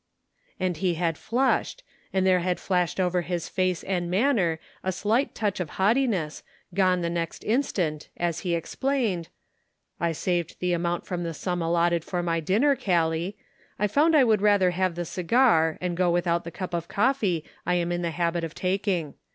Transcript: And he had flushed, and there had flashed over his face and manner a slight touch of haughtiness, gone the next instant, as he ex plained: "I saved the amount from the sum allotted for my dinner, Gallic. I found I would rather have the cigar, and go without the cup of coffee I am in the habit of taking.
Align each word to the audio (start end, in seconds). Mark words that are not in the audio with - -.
And 0.59 0.77
he 0.77 0.95
had 0.95 1.15
flushed, 1.15 1.83
and 2.11 2.25
there 2.25 2.39
had 2.39 2.59
flashed 2.59 2.99
over 2.99 3.21
his 3.21 3.47
face 3.47 3.83
and 3.83 4.09
manner 4.09 4.59
a 4.83 4.91
slight 4.91 5.35
touch 5.35 5.59
of 5.59 5.69
haughtiness, 5.77 6.41
gone 6.73 7.01
the 7.01 7.07
next 7.11 7.43
instant, 7.43 8.09
as 8.17 8.39
he 8.39 8.55
ex 8.55 8.73
plained: 8.73 9.29
"I 9.99 10.11
saved 10.13 10.55
the 10.59 10.73
amount 10.73 11.05
from 11.05 11.21
the 11.21 11.35
sum 11.35 11.61
allotted 11.61 12.03
for 12.03 12.23
my 12.23 12.39
dinner, 12.39 12.75
Gallic. 12.75 13.35
I 13.77 13.85
found 13.85 14.15
I 14.15 14.23
would 14.23 14.41
rather 14.41 14.71
have 14.71 14.95
the 14.95 15.05
cigar, 15.05 15.77
and 15.79 15.95
go 15.95 16.09
without 16.09 16.45
the 16.45 16.49
cup 16.49 16.73
of 16.73 16.87
coffee 16.87 17.43
I 17.67 17.75
am 17.75 17.91
in 17.91 18.01
the 18.01 18.09
habit 18.09 18.43
of 18.43 18.55
taking. 18.55 19.13